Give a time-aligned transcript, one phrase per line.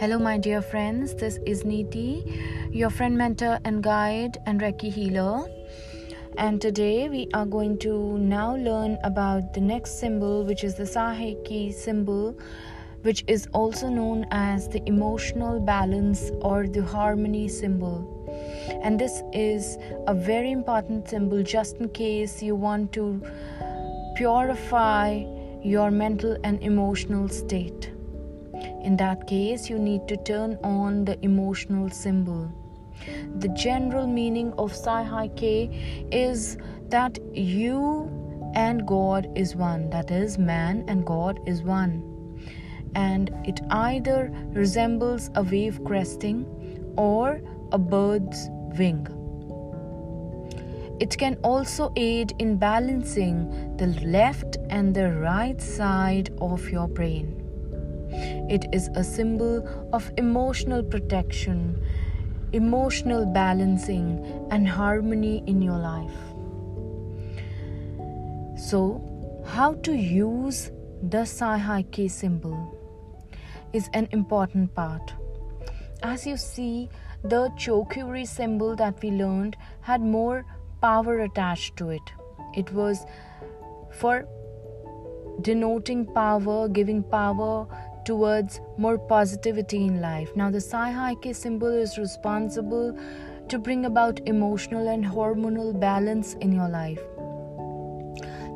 [0.00, 1.14] Hello, my dear friends.
[1.14, 5.46] This is Neeti, your friend, mentor, and guide, and Reiki healer.
[6.38, 10.84] And today we are going to now learn about the next symbol, which is the
[10.84, 12.34] Saihai symbol,
[13.02, 18.00] which is also known as the emotional balance or the harmony symbol.
[18.82, 19.76] And this is
[20.06, 23.22] a very important symbol just in case you want to
[24.16, 25.26] purify
[25.62, 27.90] your mental and emotional state.
[28.82, 32.50] In that case, you need to turn on the emotional symbol.
[33.38, 36.56] The general meaning of Saihai is
[36.88, 38.10] that you
[38.54, 42.02] and God is one, that is, man and God is one.
[42.94, 46.46] And it either resembles a wave cresting
[46.96, 47.40] or
[47.72, 49.06] a bird's wing.
[51.00, 57.39] It can also aid in balancing the left and the right side of your brain.
[58.10, 61.82] It is a symbol of emotional protection,
[62.52, 66.20] emotional balancing, and harmony in your life.
[68.56, 69.00] So,
[69.46, 70.70] how to use
[71.02, 72.76] the Saihai symbol
[73.72, 75.14] is an important part.
[76.02, 76.88] As you see,
[77.22, 80.44] the Cho Ku Rei symbol that we learned had more
[80.80, 82.12] power attached to it.
[82.54, 83.04] It was
[83.92, 84.26] for
[85.42, 87.66] denoting power, giving power
[88.10, 90.30] towards more positivity in life.
[90.34, 92.98] Now, the Saihai symbol is responsible
[93.48, 97.02] to bring about emotional and hormonal balance in your life.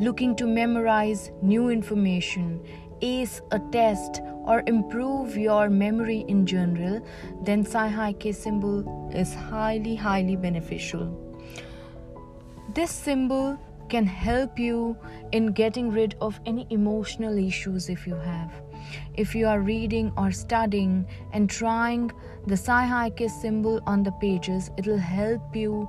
[0.00, 2.64] Looking to memorize new information,
[3.02, 7.04] ace a test, or improve your memory in general,
[7.42, 11.06] then Saihai symbol is highly, highly beneficial.
[12.74, 13.58] This symbol
[13.88, 14.96] can help you
[15.32, 18.62] in getting rid of any emotional issues if you have.
[19.14, 22.10] If you are reading or studying and trying
[22.46, 25.88] the Saihai symbol on the pages, it will help you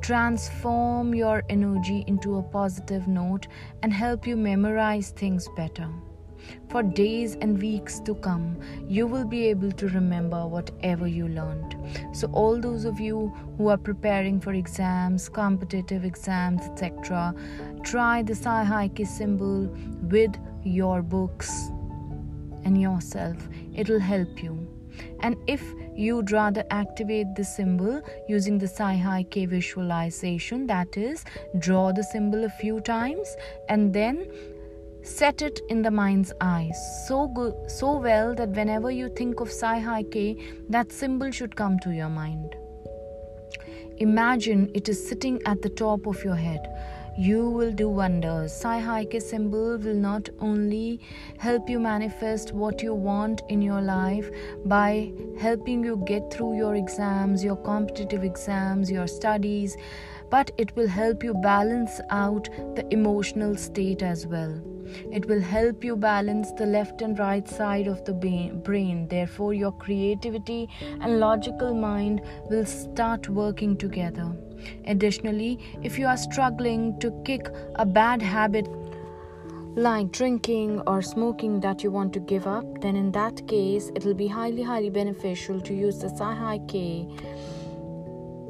[0.00, 3.48] transform your energy into a positive note
[3.82, 5.88] and help you memorize things better.
[6.68, 8.58] For days and weeks to come,
[8.88, 11.76] you will be able to remember whatever you learned.
[12.12, 17.34] So, all those of you who are preparing for exams, competitive exams, etc.,
[17.82, 19.66] try the Saihai symbol
[20.02, 21.70] with your books
[22.64, 23.36] and yourself.
[23.74, 24.68] It'll help you.
[25.20, 25.62] And if
[25.94, 31.24] you'd rather activate the symbol using the Saihai visualization, that is,
[31.58, 33.36] draw the symbol a few times
[33.68, 34.26] and then
[35.02, 36.70] set it in the mind's eye.
[37.06, 40.36] So good so well that whenever you think of Saihai
[40.68, 42.56] that symbol should come to your mind.
[43.98, 46.66] Imagine it is sitting at the top of your head.
[47.18, 48.52] You will do wonders.
[48.52, 51.00] Saihai symbol will not only
[51.38, 54.30] help you manifest what you want in your life
[54.64, 59.76] by helping you get through your exams, your competitive exams, your studies,
[60.30, 64.60] but it will help you balance out the emotional state as well.
[65.12, 69.08] It will help you balance the left and right side of the brain.
[69.08, 70.68] Therefore, your creativity
[71.00, 74.32] and logical mind will start working together.
[74.86, 78.68] Additionally, if you are struggling to kick a bad habit
[79.76, 84.04] like drinking or smoking that you want to give up, then in that case, it
[84.04, 86.66] will be highly, highly beneficial to use the Saihai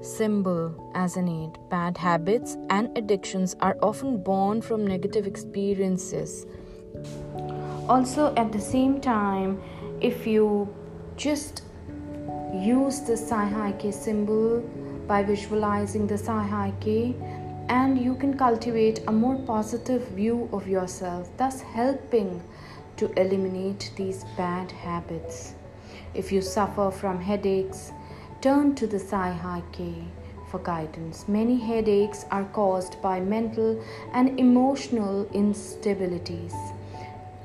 [0.00, 1.58] symbol as an aid.
[1.68, 6.46] Bad habits and addictions are often born from negative experiences.
[7.88, 9.60] Also, at the same time,
[10.00, 10.72] if you
[11.16, 11.62] just
[12.54, 14.60] use the Saihai symbol
[15.06, 17.14] by visualizing the Saihai
[17.68, 22.42] and you can cultivate a more positive view of yourself, thus helping
[22.96, 25.54] to eliminate these bad habits.
[26.14, 27.92] If you suffer from headaches,
[28.40, 29.62] turn to the Saihai
[30.48, 31.26] for guidance.
[31.26, 33.82] Many headaches are caused by mental
[34.12, 36.54] and emotional instabilities,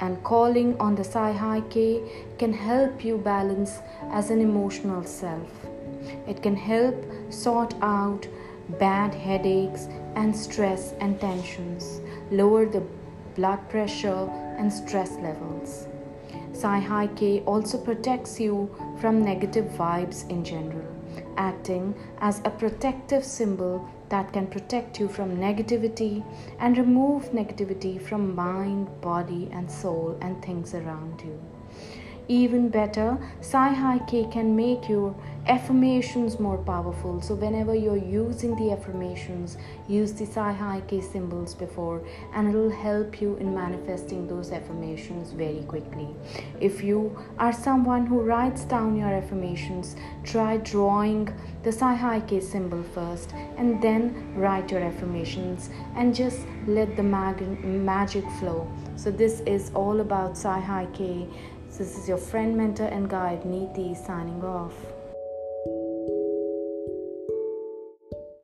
[0.00, 1.62] and calling on the Saihai
[2.38, 3.78] can help you balance
[4.10, 5.50] as an emotional self.
[6.28, 6.94] It can help
[7.30, 8.28] sort out
[8.78, 12.82] bad headaches and stress and tensions, lower the
[13.34, 14.28] blood pressure
[14.58, 15.86] and stress levels.
[16.62, 18.70] Saihai also protects you
[19.00, 20.86] from negative vibes in general,
[21.36, 26.24] acting as a protective symbol that can protect you from negativity
[26.60, 31.40] and remove negativity from mind, body, and soul and things around you.
[32.28, 35.14] Even better, Saihai can make your
[35.46, 37.20] affirmations more powerful.
[37.20, 39.56] So whenever you're using the affirmations
[39.88, 42.00] use the Sei He Ki symbols before
[42.32, 46.08] and it'll help you in manifesting those affirmations very quickly.
[46.60, 51.28] If you are someone who writes down your affirmations try drawing
[51.64, 57.02] the Sei He Ki symbol first and then write your affirmations and just let the
[57.02, 58.70] mag- magic flow.
[58.94, 61.28] So this is all about Sei He Ki
[61.78, 64.74] this is your friend mentor and guide Neeti signing off